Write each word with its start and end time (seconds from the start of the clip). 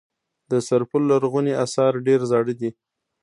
د 0.51 0.53
سرپل 0.67 1.01
لرغوني 1.11 1.53
اثار 1.65 1.91
ډیر 2.07 2.19
زاړه 2.31 2.53
دي 2.59 2.69